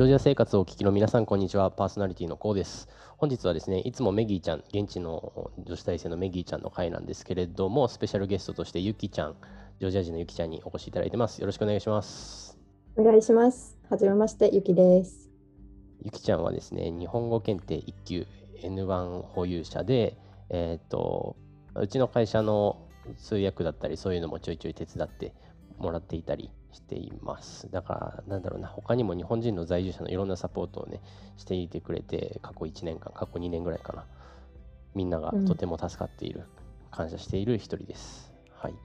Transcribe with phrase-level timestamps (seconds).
[0.00, 1.70] ジョージア生活をお聞きの皆さん、こんにちは。
[1.70, 2.88] パーソナリティのコウです。
[3.18, 9.36] 本日はですね、いつもメギーちゃん、現地の女子大生のメギーちゃんの会なんですけれども、スペシャルゲストとしてユキちゃん、
[9.78, 11.40] ジョージア人のユキちゃんにお越しいただいてます。
[11.40, 12.56] よろしくお願いします。
[12.96, 13.76] お願いします。
[13.90, 15.28] はじめまして、ユキです。
[16.02, 18.26] ユキちゃんはですね、日本語検定1級
[18.62, 20.16] N1 保有者で、
[20.48, 21.36] えっ、ー、と、
[21.74, 22.88] うちの会社の
[23.18, 25.34] 通訳だったり、そういうのもちょいちょい手伝って
[25.76, 27.70] もらっていたりしています。
[27.70, 31.00] だから、なんだろうな、他にも日本人の在住者のいろんなサポートをね、
[31.36, 34.06] していてくれて、過去1年間、過去2年ぐらいかな、
[34.94, 36.46] みんながとても助かっている、うん、
[36.90, 38.32] 感謝している一人です。
[38.52, 38.72] はい。
[38.72, 38.78] じ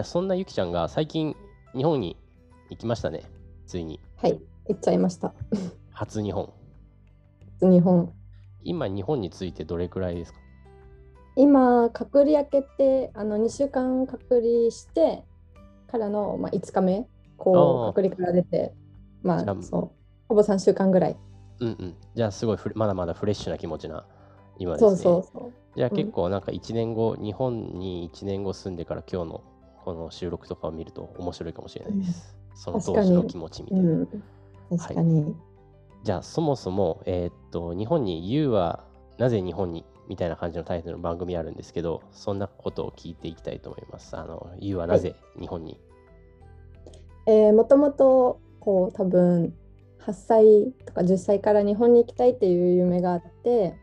[0.00, 1.36] ゃあ、そんなゆきちゃんが最近、
[1.74, 2.16] 日本に
[2.70, 3.22] 行きましたね、
[3.66, 4.00] ついに。
[4.16, 5.34] はい、行っちゃいました。
[5.90, 6.52] 初日本。
[7.60, 8.12] 初日本。
[8.62, 10.40] 今、日本についてどれくらいですか？
[11.36, 15.22] 今、隔離明けて、あの2週間隔離して、
[15.86, 18.72] からの、まあ、5日目、こう、隔離から出て、
[19.22, 19.90] まあ、そう、
[20.28, 21.16] ほぼ3週間ぐらい。
[21.60, 21.94] うんうん。
[22.14, 24.06] じゃあ、すごいまだまだフレッシュな気持ちな
[24.58, 24.90] 今ですね。
[24.90, 25.52] そうそうそう。
[25.76, 29.44] じゃあ、結構なんか1年後、うん、日本に1年後住んでから今日の
[29.84, 32.36] この収録とかを見ると面白いかもしれないです。
[32.50, 33.90] うん、その当時の気持ちみたいな。
[33.90, 35.34] うん、確かに、はい。
[36.02, 38.84] じゃあ、そもそも、えー、っと、日本に You は
[39.18, 44.16] なぜ日本にみたいな感じのタイトルの番組あるんですけど、そんなことを聞いていきたいと思います。
[44.16, 45.80] あの、ゆうはなぜ日本に、はい、
[47.26, 49.54] えー、もともと、こう、多分、
[50.06, 53.74] 8歳とか10歳から日本に行きたいっていう夢があって、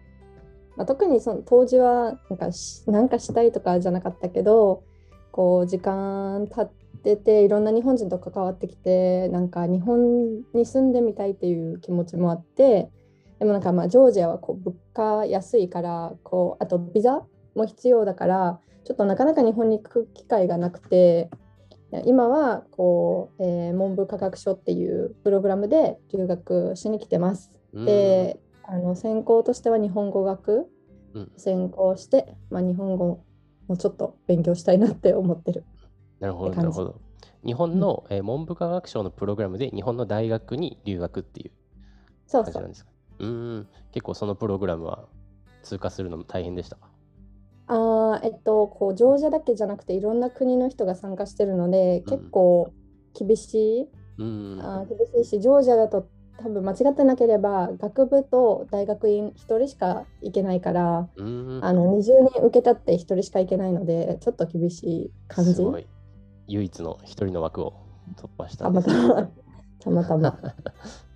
[0.77, 2.49] まあ、特にその当時はなんか
[2.87, 4.83] なんかしたいとかじゃなかったけど
[5.31, 6.71] こう時間経っ
[7.03, 12.89] てていろんな日本人と関わってきてなんか日本に住んでみたいっていう気持ちもあって
[13.39, 17.21] でもなんかまあジョージアはこう物価安いからこうあとビザ
[17.55, 21.29] も必要だからちょっとなかなか日本に行く機会がなくて
[22.05, 27.51] 今はこう、えー、文部科学省っていうプログラムで留学しに来てます。
[27.73, 30.67] であの専攻としては日本語学
[31.37, 33.23] 専攻して、まあ、日本語
[33.67, 35.65] もちょっと勉強したいなって思ってる。
[36.19, 37.01] なるほどなるほど。
[37.45, 41.51] 日本の、うん、えー、文部科学省のプログラムで日本の大学に留学っていう
[42.31, 42.91] 感じなんですか？
[43.19, 45.05] うん、結構そのプログラムは
[45.61, 46.89] 通過するのも大変でしたか？
[47.67, 52.73] あえっと、こうジョージアだけじゃなくていろんな国の人が参加してるので、結構
[53.17, 53.87] 厳しい、
[54.17, 65.63] うん、あ厳しいしジョージアだと多分間違ってなければ学部と大学院1人しか行けないから、うん、あの20人受けたって1人しか行けないのでちょっと厳しい感じ。
[66.47, 67.73] 唯一の1人の枠を
[68.17, 69.29] 突破したたまたま。
[69.79, 70.39] たまたま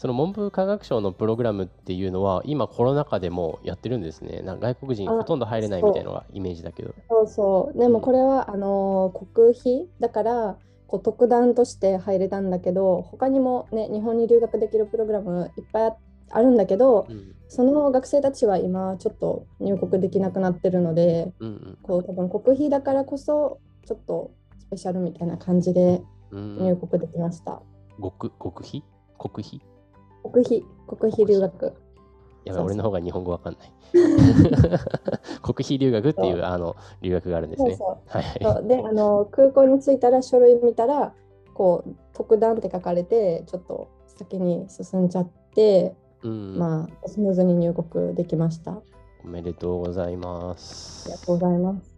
[0.00, 4.40] その文部科学省のプログラムっていうのは今コロナ禍でもやってるんですね。
[4.40, 6.94] な外国人ほとんど入れないみたいなのがイメージだけど。
[7.06, 7.78] そうそう。
[7.78, 10.56] でもこれは、うん、あの国費だから
[10.86, 15.92] こう特段として入れたんだけど他にもね日本に留学できるプログラムいっぱい
[16.30, 26.00] あるんだけど、うん、その学生たちは今ちょっと入国できなくなってるので、うんうん、こう多分国費だからこそちょっとスペシャルみたいな感じで
[26.32, 27.60] 入国できました。
[27.98, 28.82] 国国費？
[29.18, 29.60] 国費？
[30.22, 31.74] 国費、国費留学。
[32.44, 33.72] やばい、俺の方が日本語わかんない。
[35.42, 37.74] 国費留学っていうあの留学があるんですね。
[37.76, 41.12] そうそうはい、であの、空港に着いたら書類見たら、
[41.54, 48.80] こう、特段って書かれて、ちょっと先に進んじゃって、うん、まあ、スムーズに入国できました。
[49.24, 51.10] おめでとうございます。
[51.10, 51.89] ありがとうございます。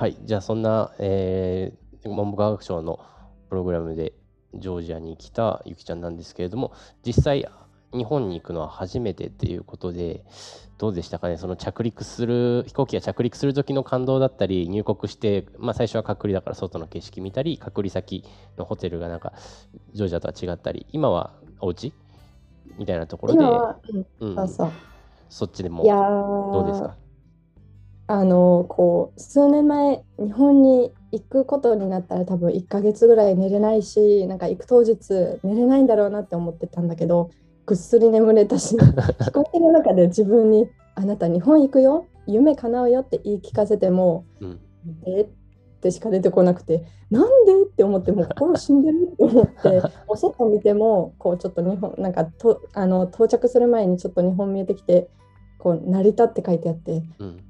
[0.00, 3.00] はい、じゃあそんな、えー、文部科学省の
[3.50, 4.14] プログラムで
[4.54, 6.72] ジョージアに来たゆきちゃんなんですけれども、
[7.04, 7.46] 実際
[7.92, 10.24] 日本に行くのは初めてっていうことで、
[10.78, 18.24] どうでしたかね、その着陸する、飛行機が着陸する時の感動だったり、入国して、まあ、最初は隔離だから外の景色見たり、隔離先
[18.56, 19.34] のホテルがなんか、
[19.92, 21.92] ジョージアとは違ったり、今はお家？
[22.78, 23.34] みたいなところ
[23.92, 24.72] で、うん、そうそう。
[25.28, 25.84] そっちでも
[26.54, 26.96] どうですか？
[28.10, 34.98] あのこう数年前日本に行くことになったら多分1ヶ月ぐらい寝れないしなんか行く当日
[35.44, 37.30] 寝れないんだろうなって思ってたんだけど
[37.66, 38.76] ぐっすり眠れたし
[39.22, 44.58] 飛行機の中で自分に「あなた日本行くよ夢叶うよ」って言い聞かせても「うん、
[45.06, 45.28] えっ
[45.80, 55.08] てしか出てこなくてなんでって思ってもう心死んでるって思って お外見てもこうちょっと日本なんかとあの到着する前にちょっと日本見えてきて
[55.60, 57.04] こう成田って書いてあって。
[57.20, 57.49] うんあ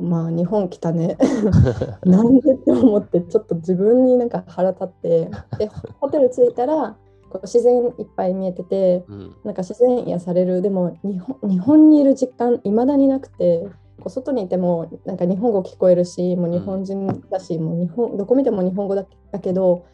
[0.00, 1.16] まあ日本来たね。
[2.04, 5.30] なんでって思ってちょっと自分になんか腹立って。
[5.58, 5.70] で
[6.00, 6.96] ホテル着いたら
[7.30, 9.34] こう自然いっぱい見えててうん。
[9.44, 10.62] なんか自然癒される。
[10.62, 13.66] でも日本日本にいる実感いまだになくて
[13.98, 19.84] こう外にいてもなんか日本語聞こえるしもう日本人だし、もう日本どこ見ても日本語だだけど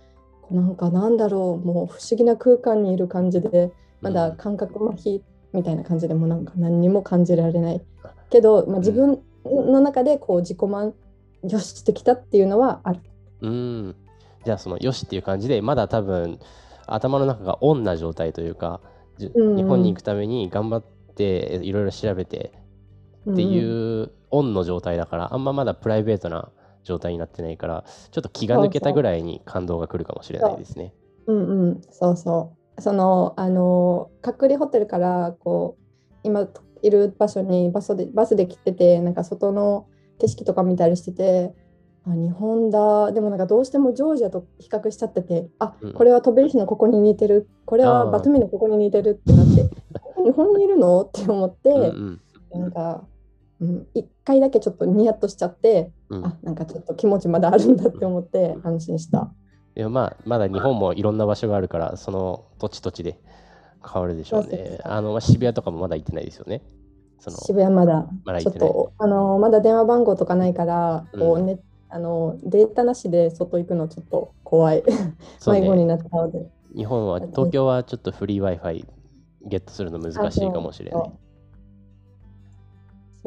[0.50, 7.82] なんかなんだろうもう不思議な空間にいる感じでまだ感覚麻痺みたいな感じでもなんか何にも感じられない。
[8.30, 9.20] けど、まあ、自分
[9.50, 10.94] の中でこう自己満
[11.42, 13.00] よししてきたっていうのはある。
[13.40, 13.96] うん
[14.44, 16.38] じゃあそのよしっていう感じでまだ多分
[16.86, 18.80] 頭の中がオンな状態というか
[19.18, 20.84] じうんうん日本に行くために頑張っ
[21.16, 22.52] ていろいろ調べて
[23.30, 26.50] っていうオンの状態だからあんままだプライベートな
[26.84, 30.94] 状態になってないからちょっと気が抜けたぐらいに感動が来るかもしれないですね。
[31.26, 32.82] うんうん、そうそう。
[32.82, 35.82] その、あの、隔離ホテルから、こう、
[36.22, 36.46] 今
[36.82, 39.86] いる場所にバスで、バスで来てて、なんか外の
[40.18, 41.54] 景色とか見たりしてて、
[42.06, 43.12] あ、日本だ。
[43.12, 47.48] でもなんかどうしてもジョージアと比較しちゃってて、あうん、これはトベリヒのここに似てる。
[47.64, 49.62] これはバトミのここに似てるってなって、
[50.22, 51.02] 日本にいるの？
[51.02, 52.20] って思って、うん
[52.52, 52.60] うん。
[52.60, 53.04] なんか、
[53.60, 56.24] うん、一回だけちょっとニヤッとしちゃって、うん。
[56.24, 59.32] あ、なんかちょっと気持ちまだあるんだって思って安心した。
[59.74, 63.20] いやまあまだ日本もいろんな場所があるからその土地土地で
[63.90, 64.46] 変わるでしょう。
[64.46, 66.62] ねあのまあ渋谷とかもまだ行ってないですよね。
[67.18, 74.82] その渋谷まだまだちょっとあのまだ電話番号とかないから、こううねあのデータなしで外行くのちょっと怖い
[75.46, 76.46] 迷子になったので。
[76.74, 78.86] 日本は東京はちょっとフリー Wi-Fi
[79.46, 81.10] ゲットするの難しいかもしれない。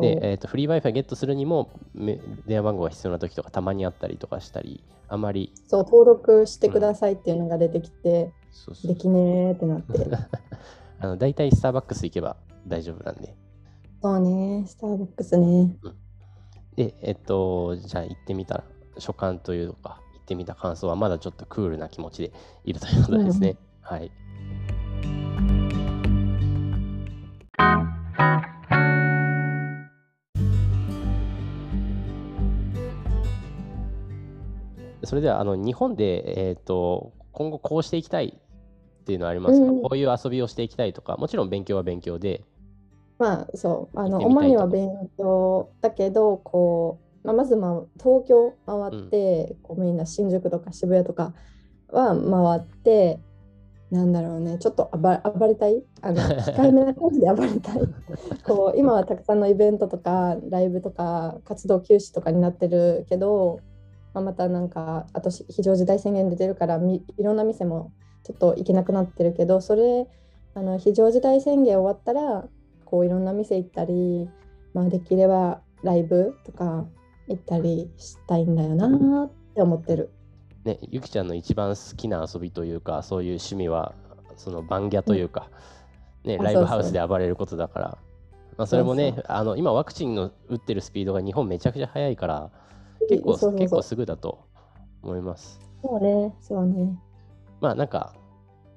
[0.01, 8.93] で、えー、とフリー Wi-Fi ゲットするにもめ電話番号が必要な時とかたまにあったりとかしたりあまりそう登録してくださいっていうのが出てきて、そうそう。
[8.93, 10.07] できねーってなって。
[11.01, 12.37] あの大体スターバックス行けば
[12.67, 13.35] 大丈夫なんで。
[14.01, 15.75] そうね、スターバックスね。
[16.75, 18.63] でえっ、とじゃあ行ってみた
[18.97, 22.31] 所感というか行ってみた感想はまだちょっとクールな気持ちで
[22.63, 24.11] いるということですね、はい
[35.09, 39.81] それではあの日本で、えー、と今後こうしていきたいっていうのはありますか、うん。
[39.81, 42.43] こういう遊びをしていきたいとかもちろん勉強は勉強で、
[43.17, 43.99] まあそう。
[43.99, 51.33] あの主には勉強だけどこう、まあ、まず、まあ、東京回って、こうみんな新宿とか渋谷とか
[51.87, 53.19] は回って
[53.89, 55.81] なんだろうねちょっと暴暴れたい？
[56.03, 57.79] あの 控えめな感じで暴れたい？
[58.45, 63.61] こう今はたくさんのイベントとかライブとか活動休止とかになってるけど、
[64.13, 67.91] まあ、またなんかあとし非常事態宣言出てるからみいろんな店も
[68.23, 70.07] ちょっと行けなくなってるけどそれ
[70.55, 72.45] あの非常事態宣言終わったら
[72.85, 74.29] こういろんな店行ったり、
[74.73, 76.85] まあ、できればライブとか
[77.27, 80.11] 行ったりしたいんだよなって思ってる。
[80.65, 83.93] ね、ゆきちゃんの一番好きな遊びというかそういう趣味は
[84.35, 85.49] そのバンギャというか、
[86.23, 87.97] ね、あライブハウスで暴れることだから、
[88.57, 89.15] まあ、それもね。
[89.27, 92.51] あの今ワクチンの打ってるスピードが日本めちゃくちゃ速いから
[93.07, 94.47] 結構そうそうそう結構すぐだと
[95.01, 95.59] 思います。
[95.81, 96.97] そうね、そうね。
[97.61, 98.15] まあなんか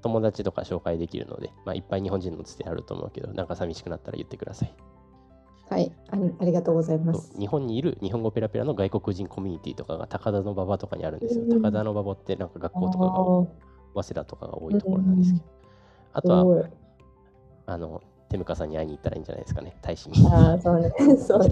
[0.03, 4.75] 友達とか紹介できるので、まあ、いっぱい日本人のつてあると思うけどなんか寂しくなったら言ってください。
[5.71, 7.33] はい、ありありがとうございます。
[7.39, 11.45] 日本にいる日本語ペラペラの外国人コミュニティとかが高田の馬場とかにあるんですよ。
[11.45, 13.47] うん高田の馬場ってなんか学校とかが早
[14.03, 15.45] 稲田とかが多いところなんですけど。
[16.15, 16.69] あとは
[17.65, 20.17] あの、テムカさんに会いに行ったらいいんじゃないですかね、大使に。
[20.27, 21.41] あーそうね、 そう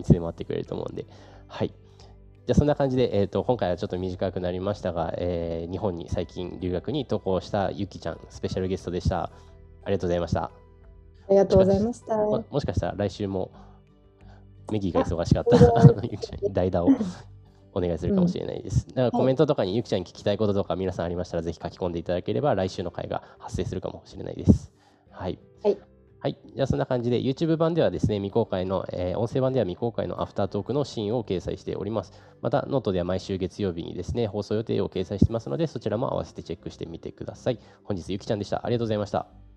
[0.00, 1.06] いつでも会ってくれると思うんで。
[1.46, 1.68] はい。
[1.68, 9.30] じゃあそんな感じで、えー、と今回はちょっと短くなりましたが、えー日本に最近留学に渡航したゆきちゃん、スペシャルゲストでした。
[9.84, 10.44] ありがとうございました。
[10.44, 10.50] あ
[11.30, 12.16] りがとうございました。
[12.16, 13.52] ももしかしたら来週も
[14.72, 15.56] メギーが忙しかった
[16.02, 16.88] ゆきちゃんに代打を
[17.72, 18.88] お願いするかもしれないです。
[18.88, 24.72] だからコメントとかにゆきちゃんに聞きたいこととか皆さんありましたらぜひ書き込んでいただければ来週の回が発生するかもしれないです。
[25.10, 25.38] はい。
[25.62, 25.89] はい。
[26.22, 26.36] はい。
[26.54, 32.12] じゃあそんな感じで YouTube 版ではですね、未公開の、えー音声版では未公開のアフタートークのシーンを掲載しております。
[32.42, 37.58] またノートでは毎週月曜日にですね、放送予定を掲載してますのでそちらも合わせてチェックしてみてください。
[37.84, 38.66] 本日ゆきちゃんでした。
[38.66, 39.49] ありがとうございました。